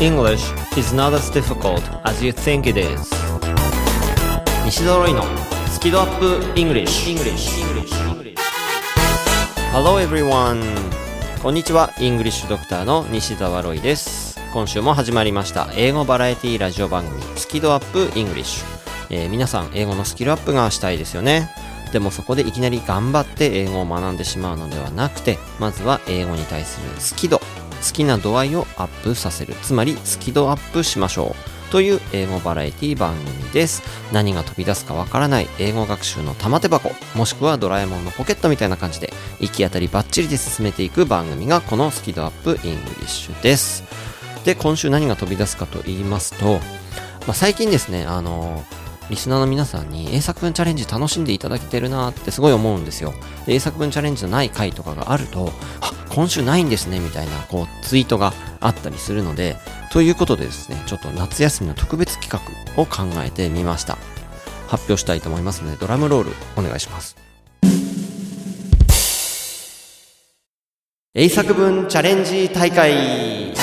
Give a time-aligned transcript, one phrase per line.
[0.00, 3.10] English is not as difficult as you think it is.
[4.64, 5.24] 西ドロイの
[5.72, 7.50] スキドアップ English, English.
[9.72, 10.62] Hello everyone.
[11.42, 11.92] こんにちは。
[11.98, 14.38] English ドクターの西澤ロイです。
[14.52, 15.68] 今週も始まりました。
[15.74, 18.64] 英語バラエティラジオ番組スキドアップ English、
[19.10, 21.50] えー皆さん英語のスキルアップがしたいですよね。
[21.92, 27.40] でもそこでいきなり頑張って英語を学んでしまうのではなくてまずは英語に対する好き度
[27.88, 29.54] 好きな度合いをアップさせる。
[29.62, 31.34] つまりスキドアップしましょ
[31.68, 33.82] うという英語バラエティ番組です。
[34.12, 35.48] 何が飛び出すかわからない。
[35.58, 36.92] 英語学習の玉手箱。
[37.14, 39.12] もしくはドラえもんのポケットみたいな感じで。
[39.40, 43.84] 行き当たりバッチリで進めていく番組がこのスキドアップイングリッシュです。
[44.44, 46.54] で今週何が飛び出すかと言いますと、
[47.26, 48.64] まあ、最近ですねあの
[49.10, 53.14] リスナーの皆さんに英作文チャレンジ楽しんでいただけてるなってすごい思うんですよ。
[53.46, 59.56] 英作文チャレンジのない回とかがあると、あ、今週ないんですねみたいなこうツイートがあったりするので、
[59.90, 63.98] ということでですね、ちょっと夏休みの特別企画を考えてみました。
[64.66, 67.16] 発表したいと思いますので、ドラムロールお願いします。
[71.14, 73.54] 英作文チャレンジ大会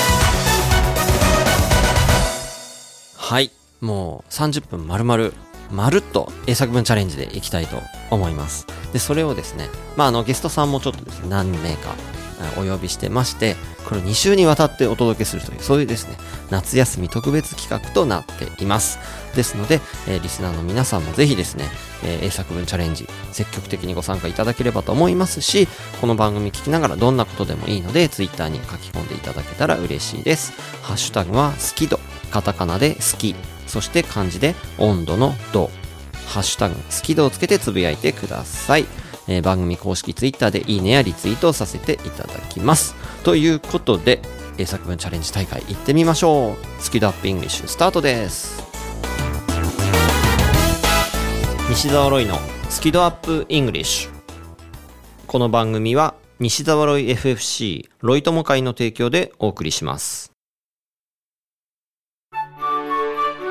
[3.15, 3.52] はい。
[3.81, 5.31] もう30分丸々、
[5.71, 8.65] まるっと英作文チャレンジでいきたいと思います。
[8.93, 12.14] で、それをですね、まあ、あの、ゲストさんもちょっとですね、何名かあ
[12.58, 13.55] お呼びしてまして、
[13.88, 16.17] これ2週にわたってお届けするという、そういうですね、
[16.50, 19.00] 夏休み特別企画となっています。
[19.36, 21.66] ですので、えーリスナーの皆さんもぜひですね、
[22.03, 25.67] えー英作文チャレンジ、積極的にご参加いただければと思いますし、
[26.02, 30.53] この番組聞きながらどんなことでもいいので、ツイッターに書き込んでいただけたら嬉しいです。
[30.81, 31.99] ハッシュタグは好き度、
[32.31, 33.36] カタカナで好き、
[33.67, 35.70] そして漢字で温度の度、
[36.27, 38.86] ハッシュタグ好き度をつけてつぶやいてください。
[39.27, 42.95] えー番組公式ツイッターでいいねやリツイートをさせていただきます。
[43.23, 44.21] ということで、
[44.57, 46.81] 英作文チャレンジ大会行ってみましょう。
[46.81, 48.63] スキドアップイングリッシュスタートです。
[51.69, 52.37] 西澤ロイの
[52.69, 54.11] スキドアップイングリッシュ。
[55.27, 60.31] この番組は西澤ロイ FFC ロイ友会の提供でお送りします。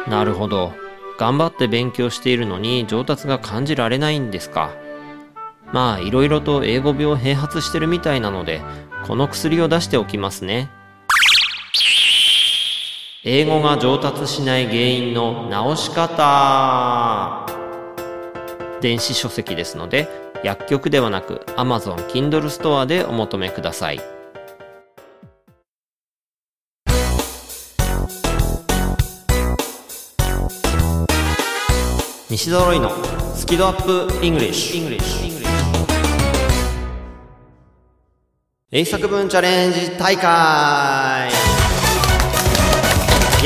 [0.06, 0.72] なるほど。
[1.18, 4.83] 頑張って勉強しているのに上達が感じられないんですか。
[5.74, 8.62] まあ、いろいろと英語病併発してるみたいなので、
[9.08, 10.70] この薬を出しておきますね。
[13.24, 17.44] 英語が上達しない原因の直し方。
[18.82, 20.08] 電子書籍ですので、
[20.44, 24.00] 薬局ではなく Amazon Kindle ストアでお求めください。
[32.30, 32.92] 西ドロイの
[33.34, 35.33] スキドアップイングリッシュ
[38.76, 41.30] 英作文チャレンジ大会。
[41.30, 41.32] イ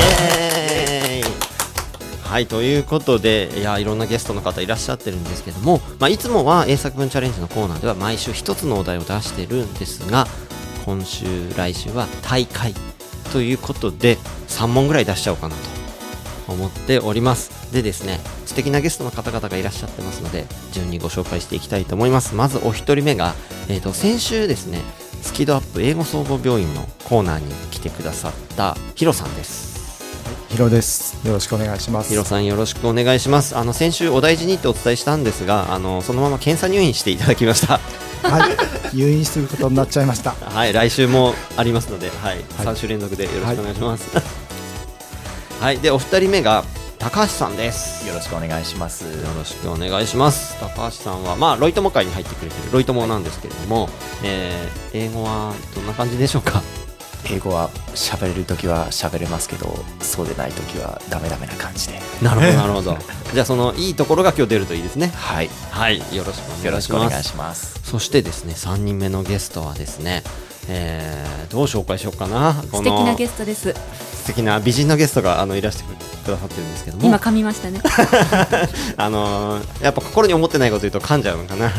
[0.01, 1.29] エー
[2.27, 2.27] イ。
[2.27, 10.27] はい、ということで、いや、いろんなゲストの方いらっしゃってるんですけども、まあ、いつもは英作文チャレンジのコーナーでは毎週一つのお題を出してるんですが、
[10.87, 11.27] 今週、
[11.59, 12.73] 来週は大会
[13.31, 14.17] ということで、
[14.49, 15.55] 3問ぐらい出しちゃおうかな
[16.47, 17.71] と思っております。
[17.71, 22.35] でですね素敵なゲストの方々がいらっしゃってますので順にご紹介していきたいと思います。
[22.35, 23.35] まずお一人目が、
[23.69, 24.81] えー、と先週ですね
[25.29, 29.69] スキドアップ英語総合病院のコーナーに来てくださったヒロさんです
[30.49, 31.27] ヒロです。
[31.27, 32.09] よろしくお願いします。
[32.09, 37.79] ヒロさんよろしくお願いしますあの先週お大事にってお伝えしたんですがあのそのまま検査入院していただきました
[38.23, 38.49] は
[38.95, 40.33] い、入院することになっちゃいました。
[40.41, 44.09] はい、来週もありますので、はい、3週連続でよろしくお願いします。
[45.61, 46.65] はい、で、お二人目が
[47.11, 48.07] 高橋さんです。
[48.07, 49.05] よろしくお願いします。
[49.05, 50.61] よろしくお願いします。
[50.61, 53.89] 高橋さんは、まあ、ロイ友会に入ってくれてるロイ友なんですけれども、
[54.23, 56.63] えー英語はどんな感じでしょうか？
[57.31, 61.99] 英語は喋れるときは喋れますけど、そうでないときはダメダメな感じで。
[62.21, 62.99] なるほど、 なるほど。
[63.33, 65.11] じゃあ、そのいいところが今日出るといいですね。
[65.17, 65.49] はい。
[65.71, 66.83] はい、よろしくおよろ願いします。
[66.83, 67.81] しくお願いします。
[67.85, 70.23] そしてですね、3人目のゲストはですね、
[70.69, 72.53] えーどう紹介しようかな。
[72.63, 73.73] 素敵なゲストです。
[73.73, 75.85] 素敵な美人のゲストがあのいらして
[76.25, 77.81] くださってるんですけども今噛みましたね。
[78.99, 81.73] あのーやっぱ心に思ってないこと言うと噛んじゃうのかな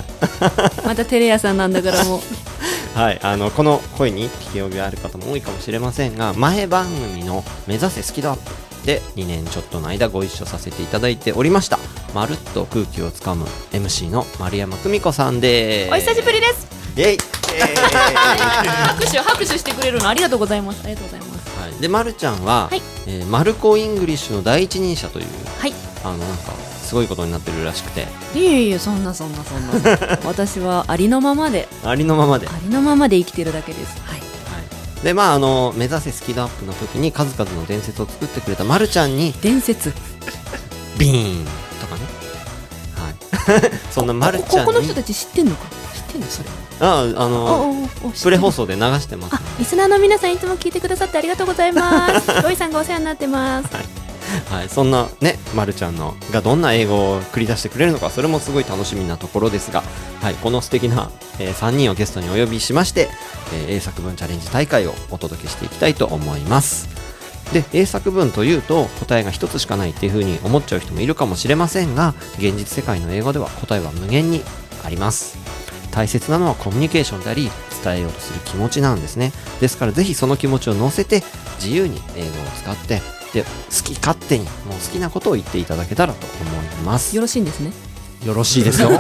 [0.84, 2.20] またテレ屋さんなんだからもう。
[3.00, 8.52] はいあのこの声に聞き覚えある方も多いかもしれませんが前番組の「目指せスキドアップ」
[8.84, 11.78] で2年ちょっとの間ご一緒させていただいておりました
[12.16, 16.79] まるっと空気をつかむ MC の丸山久美子さんですお久しぶりです。
[17.00, 20.84] イエイ拍手拍手してくれるのありがとうございます。
[20.84, 21.60] ありがとうございます。
[21.60, 25.26] はい、で、まるちゃんは、はいえーマルコ・イングリッシュの第一人者という、
[25.60, 25.74] はい。
[26.04, 28.06] あの、なんか、すごいことになってるらしくて、
[28.36, 30.20] いえいえそんなそんなそんな。
[30.28, 33.96] 私はありのままでありのままで、はありのままで生きてるだけです。
[34.06, 34.20] はい。
[34.20, 39.94] い、でまああの目指せスキルアップの時に数々の伝説を作ってくれたまるちゃんに伝説
[40.98, 41.69] ビーン
[43.92, 44.66] そんなまるちゃんに。
[44.66, 45.66] ここの人たち知ってんのか？
[45.94, 46.28] 知ってんの？
[46.28, 46.50] それ。
[46.82, 47.90] ああおの
[48.22, 49.36] プレ放送で流してます。
[49.36, 52.32] あリスナーの皆さんいつも聞いてくださってありがとうございます。
[52.42, 53.70] ロイさんがお世話になってます。
[54.52, 59.84] はい、そんなね、まるちゃんのがどんな英語を繰り出してくれるのか、それもすごい楽しみなところですが、
[60.22, 61.10] はい、この素敵な、
[61.40, 63.10] え3人をゲストにお呼びしまして、
[63.54, 66.99] えー英作文チャレンジ大会をお届けしていきたいと思います。
[67.54, 74.42] で、英作文というと答えが一つしかないっていう風に思っちゃう人もいるかもしれませんが、現実世界の英語では答えは無限に
[74.84, 75.38] あります。
[75.92, 77.50] 大切なのはコミュニケーションであり
[77.84, 79.32] 伝えようとする気持ちなんですね。
[79.60, 81.24] ですからぜひその気持ちを乗せて
[81.62, 82.32] 自由に英語を
[82.62, 83.02] 使って
[83.34, 83.50] で好
[83.84, 87.16] き勝手にもう好きなことを言っていただけたらと思います。
[87.16, 87.89] よろしいんですね。
[88.26, 88.90] よろしいですよ。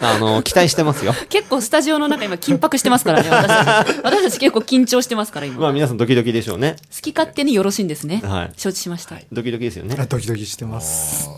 [0.00, 1.14] あの期待してますよ。
[1.28, 4.00] 結構スタジオの中今緊迫してますからね私たち。
[4.02, 6.76] 私たち結構緊張してますから今、まあ皆さんドキドキでしょうね。
[6.94, 8.52] 好き勝手によろしいんですね、はい。
[8.56, 9.96] 承知しました、ドキドキですよね。
[9.98, 11.30] あドキドキしてます。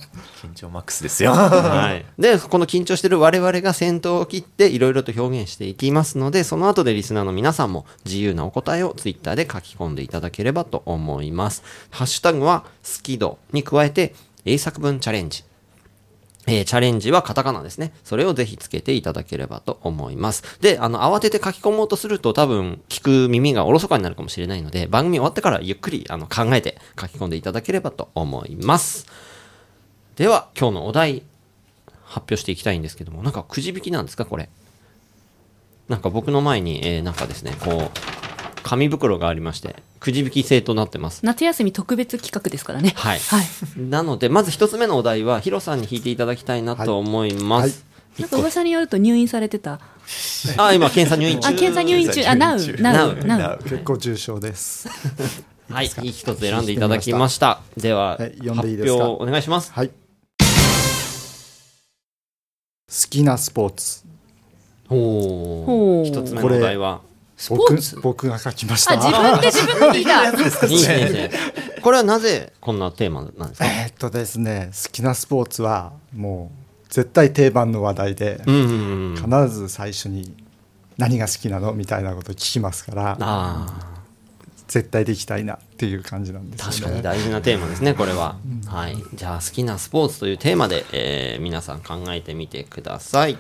[0.43, 1.33] 緊張マックスですよ。
[1.33, 11.63] はい、でこの緊張してる我々が先頭を切っていろいろと表現していきますのでその後でリスナーの皆さんも自由なお答えをツイッターで書き込んでいただければと思います。
[11.91, 14.15] ハッシュタグはスキドに加えて
[14.45, 15.45] 英作文チャレンジ
[16.51, 17.93] えーチャレンジはカタカナですね。
[18.05, 20.59] それをぜひつけていただければと思います。
[20.61, 29.07] で、あの、慌てて書き込もうとすると多分聞く耳がおろそかになるかもしれないので、番組終わってからゆっくりあの考えて書き込んでいただければと思います。
[30.17, 31.23] では、今日のお題、
[32.05, 34.49] 発表していきたいんですけども、なんかくじ引きなんですか、これ？
[35.89, 37.91] なんか僕の前に、えーなんかですね、こう、
[38.63, 41.25] 紙袋がありまして、くじ引き制となってます。
[41.25, 43.19] 夏休み特別企画ですからねはい。
[43.19, 43.47] はい
[43.81, 47.85] なので、まず一つ目のお題は、ヒロさんに引いていただきたいなと思います。
[48.19, 49.81] なんか噂によると入院されてた
[50.57, 51.49] あ、今、検査入院あ中。
[51.57, 54.89] 検査入院中あナウナウ Now ナウ結構重症です。
[55.71, 57.61] はい、いい一つ選んでいただきました。
[57.77, 59.05] では、はい読ん発でいいですか？
[59.09, 59.71] 表お願いします。
[59.73, 59.89] はい。
[59.89, 59.95] 好
[63.11, 64.03] きなスポーツ。
[64.89, 64.95] お
[65.67, 67.03] ほうー一つ目のお題は。
[67.49, 68.01] 僕ーツ？
[68.01, 69.11] 僕が書きましあた。
[69.11, 71.31] 自分で自分で聞いたいい先生。
[71.81, 73.67] これはなぜこんなテーマなんですか？
[73.67, 76.51] えーっとですね、好きなスポーツはも
[76.91, 79.49] う絶対定番の話題で、うんうんうん。
[79.49, 80.35] 必ず最初に
[80.97, 83.67] 何が好きなのみたいなこと聞きますから、あ
[84.67, 86.73] 絶対できたいなっていう感じなんですね。
[86.77, 88.37] 確かに大事なテーマですね、これは。
[88.67, 88.97] はい。
[89.15, 93.39] じゃあ、好きなスポーツというテーマで、えー皆さん考えてみてください。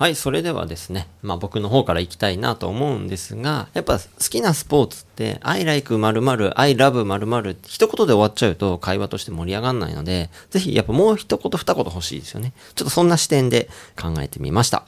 [0.00, 12.54] はい、それではですね、まあ僕の方から行きたいなと思うんですが、やっぱ好きなスポーツって、I like 〇〇、I love 〇〇って一言で終わっちゃうと会話として盛り上がんないので、ぜひやっぱもう一言二言欲しいですよね。
[12.76, 14.86] ちょっとそんな視点で考えてみました。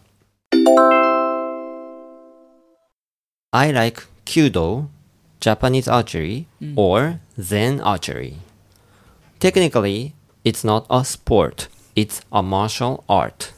[3.50, 4.86] I like Kyudo,
[5.40, 8.36] Japanese archery, or Zen archery.
[9.40, 13.52] Technically, it's not a sport, it's a martial art.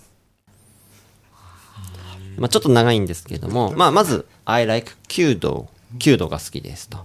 [2.38, 5.68] まあちょっと長いんですけれども、まあまず、I like 弓道。
[5.98, 6.98] 弓道が好きですと。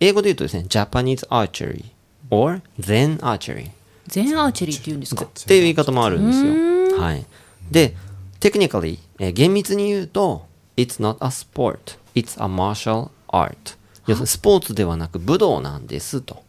[0.00, 1.84] 英語で言うとですね、Japanese archery
[2.30, 3.70] or Zen archery
[4.06, 5.24] 全アーチェリーって言うんですか？
[5.24, 6.44] っていう言い方もあるんです
[6.94, 6.98] よ。
[7.00, 7.24] はい。
[7.70, 7.94] で、
[8.40, 13.76] technically、えー厳密に言うと、it's not a sport, it's a martial art.
[14.06, 16.42] 要するにスポーツではなく武道なんですと。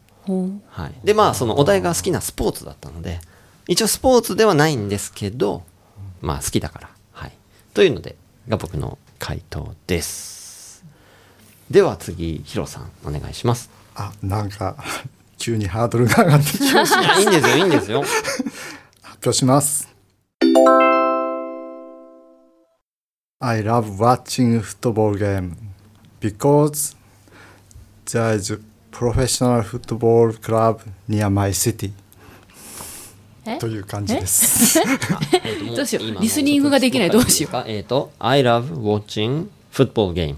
[0.70, 0.94] はい。
[1.04, 3.20] で、まあ、そのお題が好きなスポーツだったので、
[3.68, 5.64] 一応スポーツではないんですけど、
[6.22, 6.90] まあ好きだから。
[7.12, 7.32] はい。
[7.74, 8.16] というので、
[8.48, 10.84] が僕の回答です。
[11.70, 13.70] では次、ヒロさん、お願いします。
[13.96, 14.76] あ、なんか
[15.38, 17.02] 急にハードルが上がってきました。
[17.02, 18.02] いや、いいんですよ、いいんですよ。
[19.02, 19.90] 発表します。
[23.40, 25.56] I love watching football game
[26.20, 26.96] because
[28.06, 28.60] there is a
[28.92, 32.11] professional football club near my city え
[33.60, 34.80] という感じです。
[35.76, 37.64] どうしようリスニングができないどうしようか？
[37.68, 40.36] えっ、と、I love watching football game。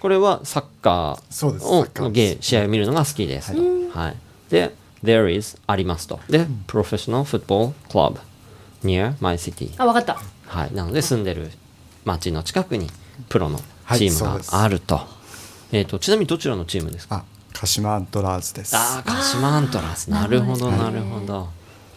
[0.00, 3.98] これはサッカそうですーをサッカーゲー試合を見るのが好きですと。
[3.98, 4.16] はい。
[4.50, 6.20] で、there is ありますと。
[6.28, 8.16] で、professional football club
[8.84, 9.70] near my city。
[9.78, 10.74] あわかったはい。
[10.74, 11.50] なので、住んでる
[12.04, 12.90] 町の近くに
[13.28, 15.00] プロのはいチームがあると。
[15.70, 17.16] えっ、と、ちなみにどちらのチームですか？
[17.16, 18.76] あ、鹿島アントラーズです。
[18.76, 20.10] ああ、鹿島アントラーズ。
[20.10, 21.48] なるほど、なるほど。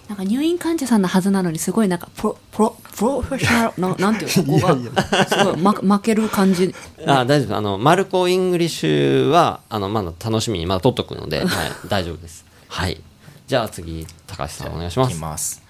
[0.08, 6.74] なんか入院患者さんのはずなのにすごいなんかプロプロプロフェッショナルななんていうのここがすごいま負ける感じ
[7.08, 11.48] あ大丈夫あのマルコ・イングリッシュはあのまだ楽しみにまだ取っとくので、はい、
[11.88, 13.02] 大丈夫ですはい
[13.48, 15.64] じゃあ次高橋さんお願いしまいきすます。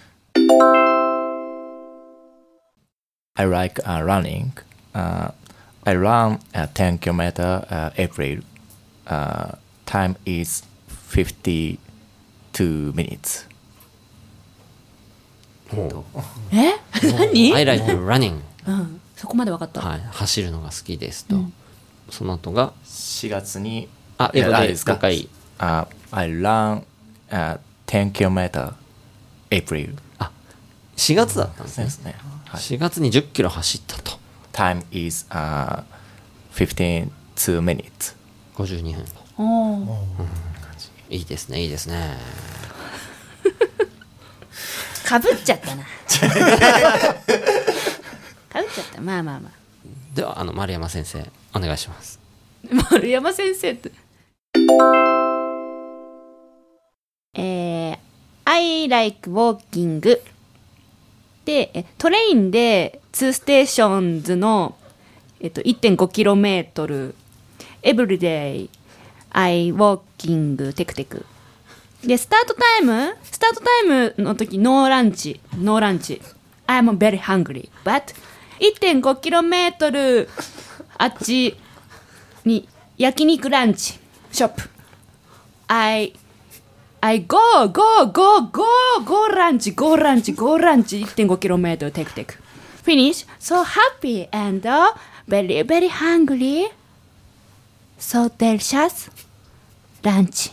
[3.37, 4.53] I like uh, running.
[4.93, 5.31] Uh,
[5.85, 8.39] I run uh, 10 kilometer uh, April.
[9.07, 11.77] Uh, time is 52
[12.95, 13.45] minutes.
[16.51, 16.74] え？
[17.17, 19.01] 何？I like running うん。
[19.15, 20.01] そこまで分かった、はい。
[20.12, 21.38] 走るのが好きですと、
[22.10, 24.93] その後が？4月にあ英語でいやいいですか。
[24.93, 25.29] もう一回。
[25.57, 26.84] Uh, I run
[27.29, 28.74] uh, 10 kilometer
[29.50, 29.95] April
[30.98, 31.84] 4月だったんですね。
[31.86, 32.15] ですね。
[32.45, 34.17] はい、4月に1 0キロ走ったと。
[34.51, 35.84] Time is uh,
[36.53, 37.10] 52
[37.62, 38.15] minutes.
[38.55, 39.05] 52分。
[39.38, 40.55] おー。
[41.10, 42.17] いいですねいいですね
[45.05, 45.83] かぶっちゃったな。
[45.83, 46.31] かぶっ
[48.74, 49.01] ちゃった。
[49.01, 49.51] まあまあま
[50.15, 52.19] ではあの丸山先生お願いします。
[52.71, 53.91] あ丸山先生って。
[57.35, 57.97] えー、
[58.45, 60.00] I like walking
[61.45, 64.75] でえ train で2 stations の、
[65.39, 67.13] えっと、1.5km
[67.83, 68.69] everyday
[69.29, 71.25] I walking テクテク
[72.05, 76.21] で start time start time の時 no lunch no lunch
[76.67, 78.13] I'm very hungry but
[78.59, 80.27] 1.5km
[80.97, 81.57] あっち
[82.45, 84.00] に焼肉ランチ
[84.31, 84.69] ショップ
[85.67, 86.13] I
[87.01, 87.38] I go
[87.69, 88.63] go go go
[89.03, 92.35] go ランチ go ランチ go ランチ 1.5km テクテク
[92.83, 94.67] finish so happy and
[95.27, 96.71] very very hungry
[97.97, 99.12] so delicious
[100.03, 100.51] ランチ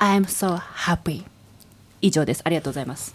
[0.00, 1.24] I'm so happy.
[2.00, 2.40] 以上です。
[2.42, 3.14] ありがとうございます。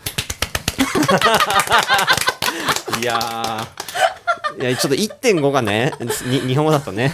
[3.01, 4.61] いやー。
[4.61, 5.93] いやちょっと1.5がね
[6.27, 7.11] に日本語だとね。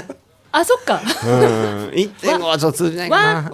[0.52, 1.00] あそっか。
[1.24, 1.30] うん。
[1.94, 3.50] 1.5はちょっと通じないかな。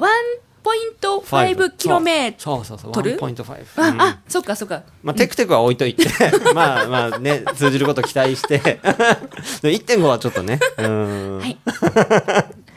[0.62, 2.92] ポイント5キロメートそうそうそう。
[2.92, 4.02] 取る1.5あ、うん。
[4.02, 4.82] あそっかそっか。
[5.02, 6.06] まあ、テクテクは置いといて、
[6.52, 8.78] まあまあね、通じること期待して、で
[9.72, 11.38] 1.5はちょっとね、うん。
[11.38, 11.58] はい、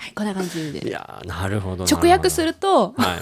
[0.04, 1.86] はい、こんな感じいでやーなるほど。
[1.86, 2.94] 直訳するると。
[2.98, 3.20] はい。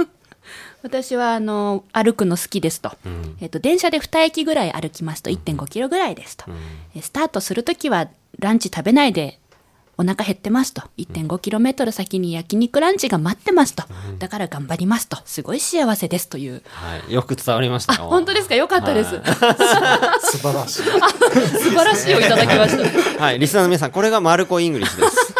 [0.82, 3.36] 私はあの歩くの好きですと,、ん。
[3.40, 6.46] えっと電車で2駅ぐらい歩きますと1.5キロぐらいですと、
[6.96, 8.08] えスタートするときは
[8.38, 9.38] ランチ食べないで
[9.98, 10.82] お腹減ってますと。
[10.96, 13.84] 1.5キロメートル先に焼肉ランチが待ってますと、
[14.18, 15.18] だから頑張りますと。
[15.26, 16.62] すごい幸せですという。
[16.64, 17.12] はい。
[17.12, 17.92] よく伝わりました。
[17.94, 18.54] 本当ですか？
[18.54, 19.24] よかったです、はい。
[20.22, 20.82] 素晴らしい。
[21.62, 23.22] 素晴らしいをいただきました。
[23.22, 25.31] はい、リスナーの皆さん、これがマルコ・イングリッシュです。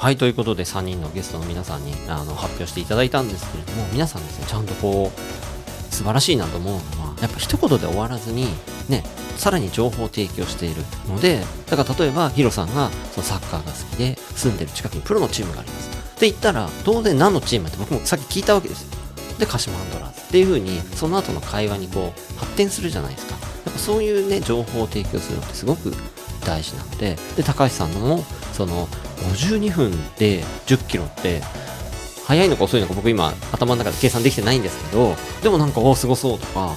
[0.00, 8.46] はい、ということで3人のゲストの皆さんにあの発表していただいたんですけれども、皆さんですね、ちゃんとこう、素晴らしいなと思うのは、やっぱ一言で終わらずに、
[8.88, 9.04] ね、
[9.36, 15.90] さらに情報を提供しているので、だから例えばヒロさんがそのサッカーが好きで、住んでる近くにプロのチームがあります。
[15.90, 18.88] って言ったら、当然何のチームって僕もさっき聞いたわけですよ。
[19.38, 23.32] で、鹿島アンドラーズっていう風に、その後の会話にこう、発展するじゃないですか。
[23.66, 25.92] やっぱそういうね、情報を提供するのってすごく
[26.46, 28.88] 大事なので、で、高橋さんのも、その、
[29.34, 31.42] 52分で10キロって、
[32.26, 36.74] 早いのか遅いのか僕今頭の中で計算できてないんですけど、でもなんか、おーすごそうとか、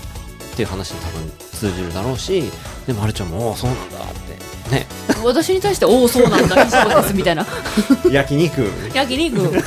[0.54, 2.44] っていう話に多分通じるだろうし、
[2.88, 4.88] でも、あるちゃんも、おーそうなんだって、ね、
[5.24, 7.46] 私に対して「おおそうなんだそうです」みたいな。
[8.10, 9.64] 焼肉、焼肉。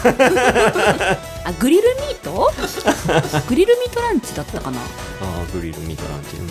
[1.45, 2.51] あグリルミート？
[3.47, 4.79] グリルミートランチだったかな。
[4.79, 6.47] あーグリルミートランチ、うん。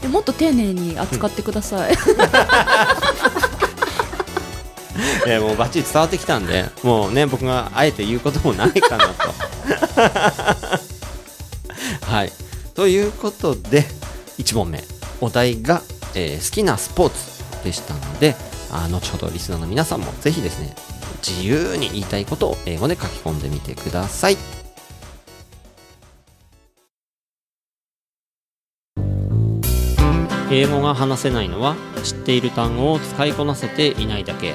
[0.00, 1.94] でもっと丁寧に扱ってください、
[5.26, 9.14] えーもうバッチリ伝わってきたんで、もうね、僕があえて言うこともないかなと。
[12.06, 12.32] はい。
[12.74, 13.86] ということで、
[14.38, 14.84] 1問目、
[15.20, 15.82] お題が、
[16.14, 18.36] えー好きなスポーツでしたので、
[18.72, 20.74] あ後ほどリスナーの皆さんもぜひですね、
[21.26, 24.36] 自由に言いたいことを英語で書き込んでみてください。
[30.52, 34.54] 英語が話せないのは知っている単語を使いこなせていないだけ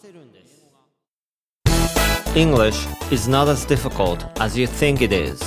[0.00, 0.64] せるんです。
[2.36, 5.40] English is not as difficult as you think it is.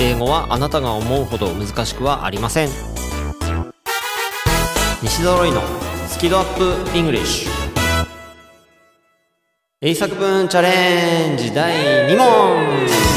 [0.00, 2.68] 英語はあなたが思うほど難しくはありません。
[5.02, 5.60] 西澤ロイの
[6.06, 7.48] スキドアップ English。
[9.80, 11.74] 英作文チャレンジ第
[12.12, 13.07] 2問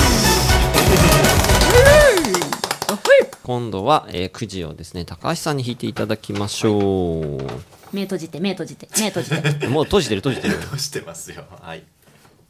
[3.44, 6.78] 今度は、えーくじをですね高橋さんに引いていただきましょ
[7.38, 7.38] う、
[7.92, 9.30] 目閉じて目閉じて目閉じ
[9.60, 9.68] て。
[9.70, 10.60] もう閉じてる閉じてる。
[10.62, 11.46] どうしてますよ。
[11.62, 11.84] はい。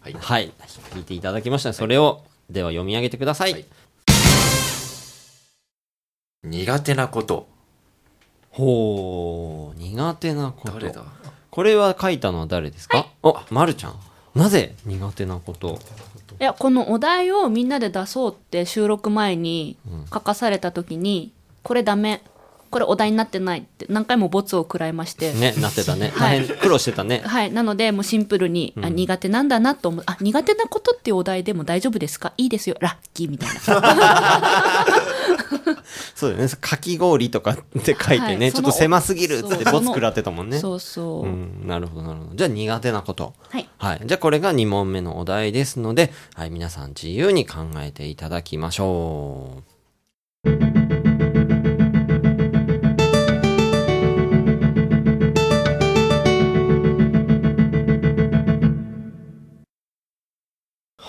[0.01, 0.13] はい。
[0.13, 0.51] はい。
[0.95, 1.73] 引いていただきました。
[1.73, 3.65] それをでは読み上げてください、はい。
[6.43, 7.47] 苦手なこと。
[8.49, 9.79] ほう。
[9.79, 10.73] 苦手なこと。
[10.79, 11.03] 誰だ？
[11.51, 13.95] これは書いたのは誰ですか、おまるちゃん。
[14.35, 15.79] なぜ苦手なこと？
[16.41, 19.77] いやこのお題をみんなで出そうって収録前に
[20.11, 22.23] 書かされた時に、これダメ。
[22.71, 26.11] これお題になってないって何回もボツを食らいまして、ねなってたね。
[26.15, 26.39] はい。
[26.39, 27.21] 大変苦労してたね。
[27.25, 27.51] はい。
[27.51, 30.03] なのでもうシンプルに、あ苦手なんだなと思う。
[30.07, 32.33] あ苦手なことっていうお題でも大丈夫ですか？
[32.37, 32.77] いいですよ。
[32.79, 33.59] ラッキーみたいな。
[36.15, 36.49] そうだよね。
[36.61, 38.53] かき氷とかって書いてね、はい。
[38.53, 40.59] ちょっと狭すぎるってボツ食らってたもんね。
[40.59, 42.35] そうそう、うん、なるほどなるほど。
[42.35, 43.33] じゃあ苦手なこと。
[43.49, 43.67] はい。
[43.77, 44.01] はい。
[44.05, 49.61] じゃあこれが2問目のお題ですので、はい、皆さん自由に考えていただきましょ
[50.45, 50.80] う。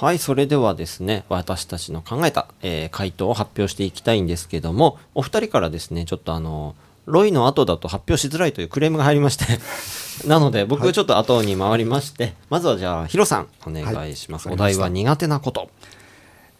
[0.02, 6.74] はい、それではですね、私たちの考えた、えー回答を発表していきたいんですけども、お二人からですね、ちょっとあの、
[7.06, 9.46] ロイの後だと発表しづらいというクレームが入りまして、
[10.26, 14.48] なので僕ちょっと後に回りまして、まずはじゃあヒロさんお願いします。
[14.48, 15.70] はいお題は苦手なこと。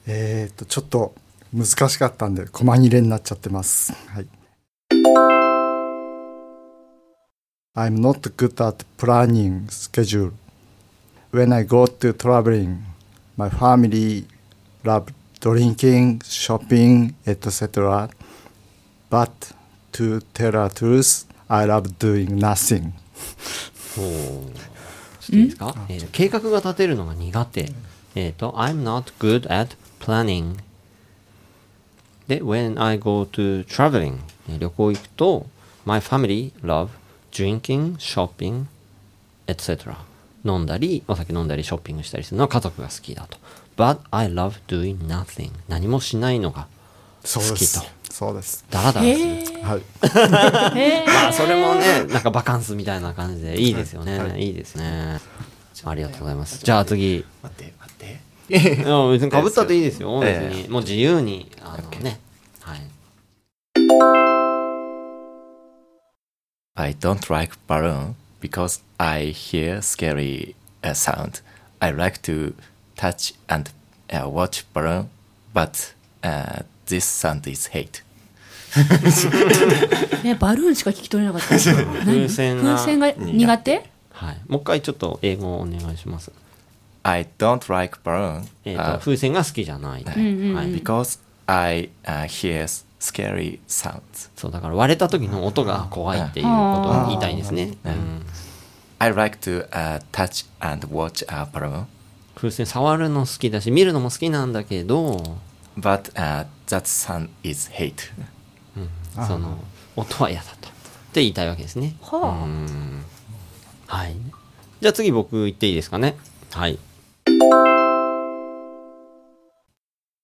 [0.07, 1.13] えっ、とちょっと
[1.53, 3.93] 難しかったんで細切れになっちゃってます。
[4.07, 4.27] はい。
[7.75, 10.31] I'm not good at planning schedule.
[11.33, 12.92] When I go to traveling,
[13.38, 14.26] my family
[14.84, 18.10] love drinking, shopping, etc.
[19.10, 19.54] But
[19.94, 22.94] to tell the truth, I love doing nothing.
[23.96, 24.52] ほう
[25.20, 27.72] ちょっといいですか、えー計画が立てるのが苦手。
[28.16, 30.58] えっ、と、I'm not good at planning.
[32.28, 35.48] で、when I go to traveling, えー旅行行くと、
[35.86, 36.90] my family love
[37.32, 38.66] drinking, shopping,
[39.48, 39.96] etc.
[40.45, 43.39] 飲んだり、お酒飲んだり、ショッピングしたりするのは家族が好きだと。
[43.77, 45.51] But I love doing nothing.
[45.69, 46.67] 何もしないのが
[47.25, 48.13] そうです好き。
[48.13, 48.65] そうです。
[48.71, 49.63] ダラダラする。
[49.63, 51.07] はい。
[51.09, 54.39] まあそれもね、なんかバカンスみたいな感じでいいですよね。
[54.39, 55.21] い、いですね。
[55.85, 56.61] ありがとうございます。
[56.63, 57.25] じゃあ次。
[57.43, 60.21] 待って待っていや別に被ったっていいですよ。
[60.21, 60.69] 別えに。
[60.69, 61.51] もう自由に。
[61.63, 62.21] あのね。
[62.61, 62.83] はい。
[66.75, 71.41] I don't like balloon because I hear scary uh, sound.
[71.81, 72.55] I like to
[72.97, 73.71] touch and
[74.13, 75.09] uh, watch balloon,
[75.55, 78.03] but uh, this sound is hate.
[80.25, 84.41] ねバルーンしか聞き取れなかった風船が風船が苦手はい。
[84.49, 86.33] もう一回ちょっと英語をお願いします。
[87.03, 90.05] I don't like balloon えっ、と、uh, 風船が好きじゃない。
[90.05, 90.15] はい。
[90.73, 92.67] because I uh, hear
[93.03, 94.31] scary sounds.
[94.37, 96.51] そう、だから割れた時の音が怖いっていうこ
[96.85, 97.77] とを言いたいんですね。
[97.85, 98.23] うん。
[99.01, 101.87] I like to uh, touch and watch a balloon,
[102.37, 105.17] 風船触るの好きだし、見るのも好きなんだけど、
[105.77, 107.95] but uh, that sound is hate.
[109.27, 109.59] その、
[109.97, 110.69] 音は嫌だと。
[110.69, 110.71] っ
[111.13, 111.97] て言いたいわけですね。
[112.01, 113.05] はあうん
[113.87, 114.17] はい。
[114.81, 116.17] じゃあ次僕言っていいですかね。
[116.53, 116.79] はい。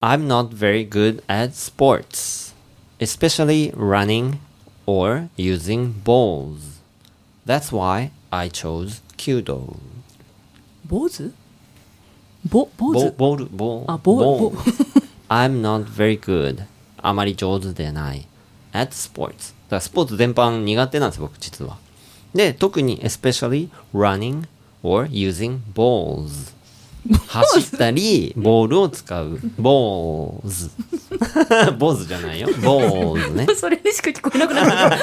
[0.00, 2.47] I'm not very good at sports,
[2.99, 4.39] especially running
[4.85, 6.79] or using balls.
[7.45, 9.77] That's why I chose Kyudo.
[10.85, 11.31] 坊主
[12.49, 14.57] ぼ坊ボ主ボール、ボーあボーボボ
[15.29, 16.65] I'm not very good.
[16.97, 18.27] あまり上手でない。
[18.73, 19.53] at sports.
[19.69, 21.77] だからスポーツ全般苦手なんです、僕実は。
[22.33, 24.45] で、特に especially running
[24.81, 26.53] or using balls.
[27.28, 29.38] 走ったり、ボールを使う。
[29.60, 30.70] balls。
[31.78, 32.48] 坊主じゃないよ。
[32.48, 33.46] balls ね。
[33.54, 34.98] それにしか聞こえなくなる はい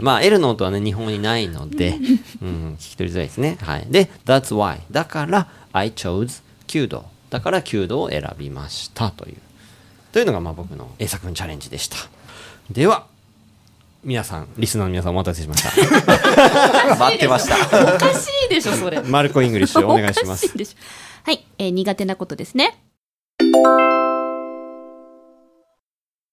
[0.00, 1.98] まあ、L の音はね、日本語にないので、
[2.42, 3.56] うん、聞き取りづらいですね。
[3.62, 3.86] はい。
[3.88, 4.80] で、that's why.
[4.90, 7.06] だから、I chose 弓道。
[7.30, 9.36] だから、弓道を選びましたという。
[10.12, 11.96] というのが、まあ、僕の英作文チャレンジでした。
[12.70, 13.06] では、
[14.06, 15.70] 皆さん、リスナーの皆さんお待たせしました。
[16.94, 17.56] 待ってました。
[17.56, 20.54] おかしいでしょそれマルコ・イングリッシュお願いしますおか。
[20.54, 20.76] いでしょ
[21.24, 22.78] はい、えー苦手なことですね。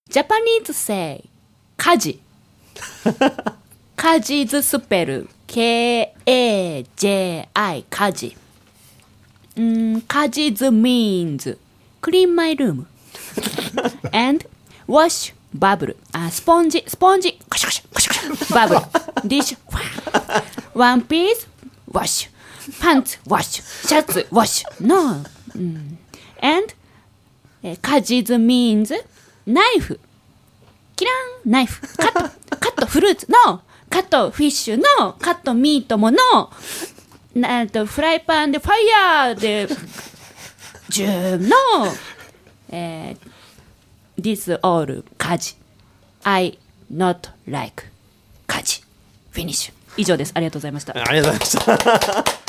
[0.08, 1.24] Japanese say
[1.76, 2.20] 家事
[3.98, 6.14] 家事 's spell K-A-J-I
[7.90, 8.38] 家事
[9.58, 11.58] うん家事ズ means
[12.04, 12.86] clean my room
[14.12, 14.48] and
[14.88, 15.98] wash バブル。
[16.12, 16.84] あスポンジ。
[16.88, 17.40] スポンジ。
[17.50, 17.94] カシャカシャ。
[17.94, 18.56] カシャカシャ。
[18.56, 18.82] バブル。
[19.28, 19.58] ディッシュ。
[20.74, 21.48] ワンピース。
[21.92, 22.34] ワッシュ。
[22.72, 24.28] pants wash シャツ。
[24.32, 25.24] wash no、
[25.56, 25.98] うん、
[26.42, 26.74] and
[27.62, 28.36] え、カジズ。
[28.36, 28.94] means
[29.46, 30.00] ナイフ。
[30.96, 31.12] キラ
[31.46, 31.52] ン。
[31.52, 31.82] ナイフ。
[31.98, 32.58] カット。
[32.58, 32.86] カット。
[32.86, 33.28] フルーツ。
[33.30, 34.32] no カット。
[34.32, 34.78] フィッシュ。
[34.78, 35.54] no カット。
[35.54, 36.18] ミートも no
[37.36, 39.68] なとフライパンでファイヤーで。
[40.90, 41.50] ジュー。
[41.50, 41.56] の、
[42.70, 43.33] えー、
[44.20, 45.56] this all 家事
[46.24, 46.58] I
[46.94, 47.86] not like
[48.48, 48.82] 家事
[49.32, 50.32] フィニッシュ以上です。
[50.36, 50.94] ありがとうございました。
[50.96, 52.44] ありがとうございました。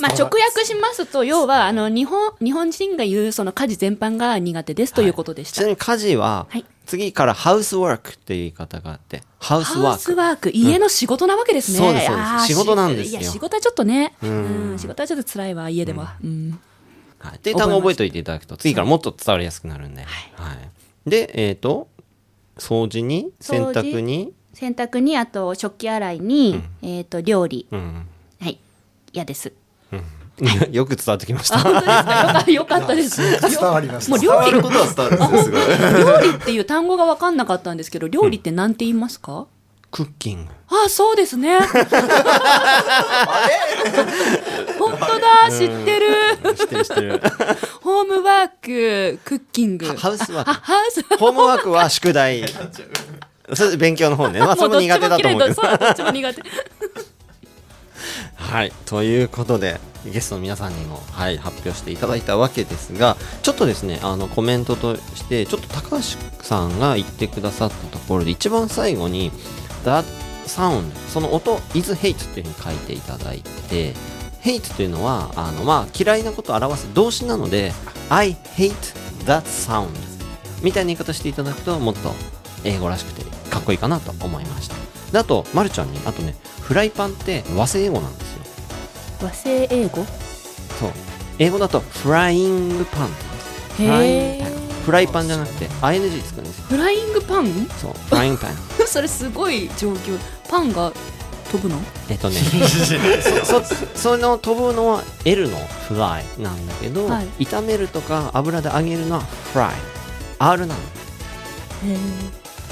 [0.00, 6.64] まあ直訳しますと要はあの日本日本人が言うその家事全般が苦手ですということでした、ちなみに家事は、はい。
[6.86, 10.16] 次からハウスワークっていう言い方があって、ハウスワーク。
[10.16, 12.46] ワーク家の仕事なわけですね、そうですそうです。
[12.46, 13.20] 仕事なんですよ。
[13.20, 14.14] いや仕事はちょっとね。
[14.22, 14.76] うん。
[14.78, 15.68] 仕事はちょっと辛いわ。
[15.68, 16.50] 家では、うん。
[16.50, 16.60] はい。
[17.30, 17.52] ってい。
[17.52, 20.02] う単語を覚えておいていただくと、次からもっと伝わりやすくなるんで。
[20.02, 20.08] は
[21.06, 21.10] い。
[21.10, 21.88] で、えっ、と、
[22.58, 27.66] 掃除に、洗濯に、洗濯にあと食器洗いに、えっ、と料理。
[27.70, 28.06] うん。
[28.40, 28.58] はい。
[29.12, 29.52] 嫌です。
[30.70, 31.62] よく伝わってきましあた。
[31.62, 32.50] 本当ですか？
[32.50, 33.20] よかよかったです。
[33.60, 34.62] 伝わりましたもう料理。
[34.62, 36.22] ことは伝わるんですよ、すごい。
[36.24, 39.46] 料理っていう単語が分かんなかったんですけど料理って何て言いますか、
[39.90, 40.52] クッキング。
[40.68, 41.58] あそうですね
[44.88, 47.22] 本当だ知ってる知ってる知ってる。
[47.82, 50.60] ホームワーククッキングハウスワーあク。
[50.62, 52.44] ハウスホームワークは宿題。
[53.54, 54.40] それ勉強の方ね。
[54.40, 55.54] まあ、それも苦手だと思うけど。
[55.54, 56.42] そうどっちも苦手
[58.36, 58.72] はい。
[58.86, 66.02] ということで、ゲストの皆さんにも、はい、発表していただいたわけですが、ちょっとですね、あの、コメントとして、ちょっと高橋
[66.42, 69.30] さんが言ってくださったところで、一番最後に、
[69.84, 70.04] that
[70.46, 73.94] sound、その音、is hate っていうふうに書いていただいて、
[74.44, 77.72] hate というのは、あの、まあ、嫌いなことを表す動詞なので、
[78.08, 78.74] I hate
[79.24, 79.88] that sound
[80.62, 82.12] みたいな言い方していただくと、もっと
[82.64, 84.74] 英語らしくてかっこいいかなと思いました。
[85.12, 88.42] であと、まるちゃんに、あとね、フライパンって和製英語なんですよ。
[89.22, 90.04] 和製英語？
[90.78, 90.90] そう。
[91.38, 93.08] 英語だと、フライングパン。
[93.76, 94.52] フライングパン。
[94.82, 96.64] フライパンじゃなくて、ING つくんですよ。
[96.68, 97.46] フライングパン？
[97.80, 98.56] そう、フライングパン。
[98.86, 100.92] それすごい状況パンが
[101.52, 101.78] 飛ぶの？
[102.08, 102.40] えっとね、
[103.44, 107.44] そそその飛ぶのは L のフライなんだけど、はい。
[107.44, 109.70] 炒めるとか油で揚げるのはフライ。
[110.38, 110.80] R なの。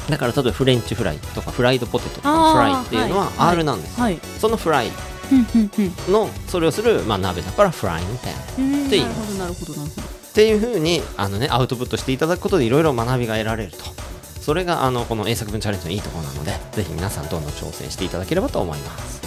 [0.09, 4.05] だから例えばフレンチフライとかフライドポテトとかのフライっていうのは R なんですよ。
[4.05, 4.19] はい。
[4.41, 4.91] そのフライ
[6.09, 8.31] のそれをする、まあ、鍋だからフライングパ
[8.63, 8.65] ン。
[8.65, 9.73] うんって言いなるますほどなるほど。
[9.75, 13.79] なるほどっていう風にあのねアウトプットしていただくことでいろいろ学びが得られると
[14.41, 19.21] それがあのこの英作文チャレンジのいいところなのでぜひ皆さんどんどん挑戦していただければと思います。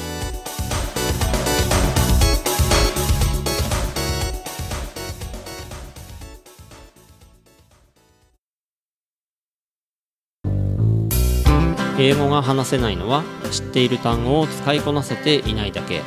[11.99, 16.01] 英語が話せないのは知っている単語を使いこなせていないだけ。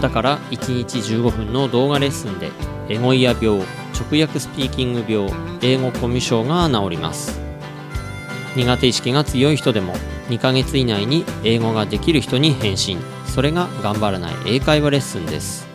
[0.00, 2.50] だから1日15分の動画レッスンで
[2.88, 3.60] エゴイヤ病
[3.92, 7.49] 直訳スピーキング病英語コミュ障が治ります。
[8.56, 9.94] 苦手意識が強い人でも
[10.28, 12.98] 2ヶ月以内に英語ができる人に返信。
[13.26, 15.66] それが頑張らない英会話レッスンです。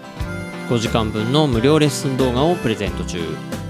[0.69, 3.19] 5時間分の無料レッスン動画をプレゼント中。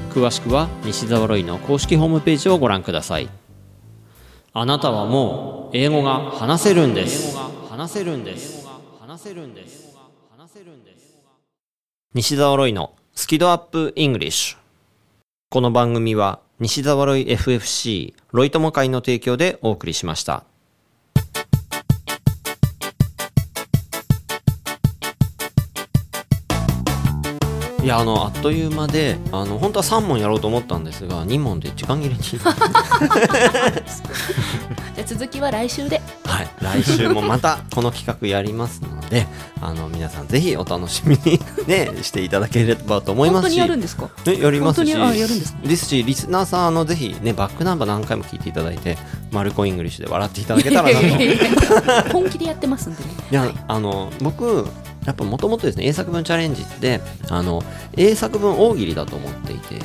[0.09, 3.29] 詳しくは西澤ロイの公式ホームページをご覧ください。
[4.53, 7.37] あなたはもう英語が話せるんです。
[7.69, 8.65] 話せるんです。
[9.01, 9.95] 話せるんです。
[10.35, 10.95] 話せるんで
[12.13, 14.57] 西澤ロイのスキドアップイングリッシュ。
[15.49, 20.45] この番組は西沢ロイ FFC ロイ友会の提供でお送りしました。
[27.85, 32.21] いやあのあっという間であの本当は3問やろうと思ったんですが2問で時間切れに。
[32.25, 32.49] じゃ
[35.03, 36.01] あ続きは来週で。
[36.25, 39.27] はい、来週もまたこの企画やりますので、
[39.61, 44.09] あの皆さんぜひお楽しみにねしていただければと思いますし、本当にやるんですか？
[44.25, 45.59] ねやりますし、本当にあやるんですか？
[45.67, 48.97] ですしリスナーさんあのぜひねバックナンバー何回も聞いていただいて、
[49.31, 51.05] マルコイングリッシュで笑っていただけたらなと。
[51.05, 51.37] い
[52.11, 53.09] 本気でやってますんでね。
[53.29, 54.67] やあの僕
[55.05, 57.63] やっぱもともとですね英作文チャレンジってあの
[57.95, 59.75] 英作文大喜利だと思っていて。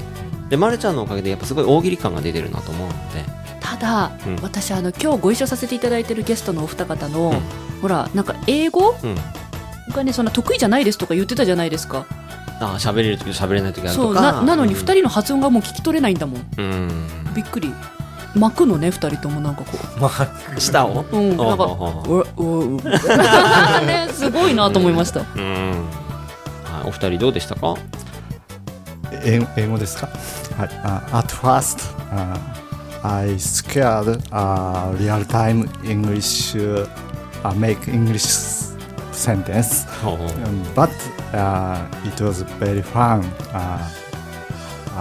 [0.49, 3.25] で、ま、るちゃんのおかげでやっぱすごい大喜利感が出てるなと思うので、
[3.61, 4.37] ただ、うん。
[4.43, 7.81] 私あの今日ご一緒させていただいてるゲストのお二方の、うん。
[7.81, 8.97] ほらなんか英語？
[9.01, 9.15] うん、
[9.93, 12.05] がねそんな得意じゃないですとか言ってたじゃないですか。
[12.59, 16.47] あ喋れる時と喋れない時あるそうとかななのにうん二人の発音がもう聞き取れないんだもん。
[16.59, 16.91] うん。
[17.33, 17.73] びっくり
[18.35, 19.79] 巻くのね二人ともなんかこ
[20.59, 22.81] 舌をううんなんかほうほうほうおおお
[23.85, 25.73] ねすごいなと思いましたうん
[26.65, 27.75] はい、お二人どうでしたか
[29.25, 30.07] 英語英語ですか
[30.57, 30.71] はい。
[30.85, 31.79] あ at first、
[32.13, 32.39] uh,
[33.03, 38.25] I scared、uh, real time English、uh, make English
[39.13, 39.87] sentence.
[40.03, 40.91] ほうほう Um, but
[41.33, 43.23] uh, it was very fun.
[43.53, 43.79] Uh,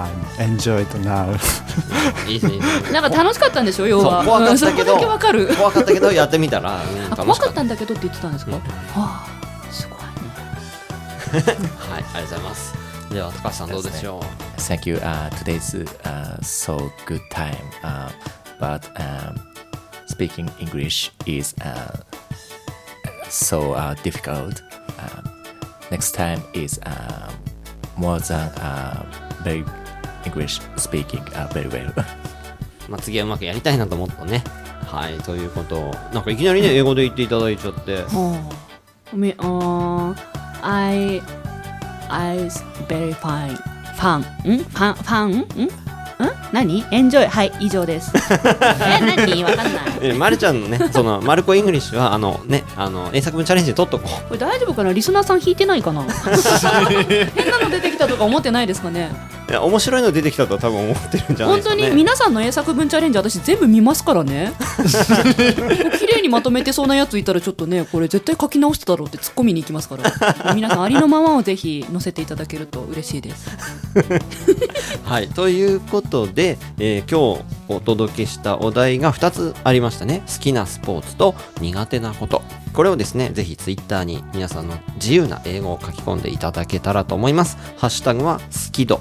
[0.04, 0.10] I
[0.46, 1.36] enjoyed now.
[2.28, 2.92] いいですねいいですね。
[3.02, 3.88] なんか楽しかったんでしょ？
[3.88, 4.24] 要は。
[4.24, 5.00] そう怖かったけどうん。
[5.00, 5.48] そこだけわかる。
[5.56, 8.60] 怖かったけどやってみたら、うんあ怖か楽しかっったたんだけどって言ってたんですか、うん。
[8.60, 8.64] は
[8.98, 9.28] あ
[9.72, 10.00] すごい。
[10.00, 12.74] はいありがとうございます。
[13.12, 14.24] では高橋さんどうでしょ
[14.58, 14.98] Thank you.
[14.98, 17.56] Uh, today's uh, so good time.
[17.84, 18.10] Uh,
[18.60, 19.36] but um,
[20.08, 21.92] speaking English is uh,
[23.30, 24.62] so uh, difficult.
[25.00, 25.30] Um,
[25.90, 27.32] next time is uh,
[27.98, 29.04] more than uh,
[29.44, 29.64] very
[30.30, 31.90] English speaking uh, very well.
[31.92, 31.94] う
[32.92, 34.44] まあ次はうまくやりたいなと思ったね。
[34.88, 35.76] はいということ。
[35.78, 37.96] をなんかいきなりね英語で言っていただいちゃって。
[38.04, 38.52] は
[39.14, 40.16] あめあー。
[40.62, 41.22] I
[42.10, 42.38] I
[42.88, 43.56] very fine.
[43.96, 44.20] ファン
[44.56, 44.58] ん？
[44.64, 45.38] ファンファンん？
[45.42, 45.70] ん
[46.52, 46.84] 何？
[46.92, 48.12] エンジョイはい以上です。
[48.18, 49.44] え何？
[49.44, 49.86] わかんない。
[50.02, 54.28] えまるちゃんのねそのマルコイングリッシュはあのねあの英作文チャレンジで取っとこう。
[54.30, 54.92] これ大丈夫かな？
[54.92, 56.02] リスナーさん引いてないかな？
[57.36, 59.12] 変なの出てきたとか思ってないですかね？
[59.50, 64.54] いや面白いの出てきたとは多分思ってるんじゃないですかね本当に皆さんの英作文チャレンジ私全部見ますからね
[66.00, 73.50] 綺麗にまとめてそうなやついたらちょっとねこれ絶対書き直してたろうって突っ込みに行きますから皆さんありのままをぜひ載せていただけると嬉しいです
[75.04, 80.24] はい、ということで、えー今日お届けしたお題が2つありましたね。
[80.28, 82.42] 好きなスポーツと苦手なこと。
[82.74, 87.58] これをですね、ぜひツイッターに皆さんの自由な英語を書き込んでいただけたらと思います。
[87.78, 89.00] ハッシュタグは好き度。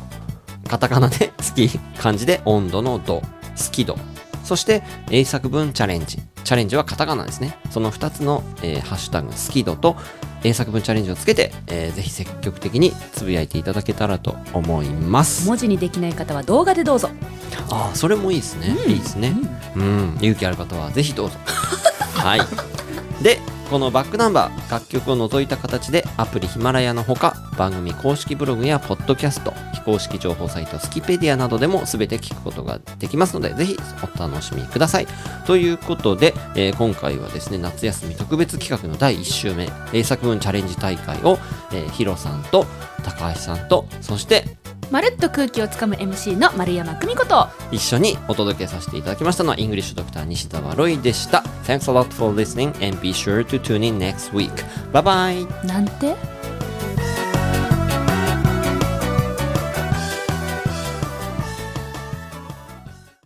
[0.68, 3.20] カタカナで 好き、漢字で温度の度。
[3.20, 3.24] 好
[3.72, 3.98] き度。
[4.44, 6.20] そして、英作文チャレンジ。
[6.44, 7.58] チャレンジはカタカナですね。
[7.70, 9.96] その2つの、えーハッシュタグ、好き度と
[10.44, 15.46] 英作文チャレンジをつけて、えーぜひ積極的につぶやいていただけたらと思います。
[15.46, 17.10] 文字にできない方は動画でどうぞ
[17.70, 19.34] ああそれもいいですね、いいですね
[19.76, 21.36] うん、勇気ある方はぜひどうぞ
[22.14, 22.40] はい
[23.22, 23.38] で
[23.70, 33.76] このバックナンバー楽曲を除いた形でアプリヒマラヤのほか番組公式ブログやポッドキャスト非公式情報サイトスキペディアなどでも全て聞くことができますのでぜひ
[34.16, 35.06] お楽しみください。
[35.46, 41.38] ということで、えー今回はですね夏休み特別企画の第1週目英作文チャレンジ大会を、
[41.72, 42.66] えーヒロさんと
[43.04, 44.57] 高橋さんとそして
[44.90, 54.50] まるっと空気をつかむ MC の丸山久美子と一緒にお届けさせていただきましたのはイングリッシュドクター西澤ロイでした Thanks a lot for listening and be sure to tune in next week.
[54.92, 55.66] Bye bye!
[55.66, 56.14] なんて？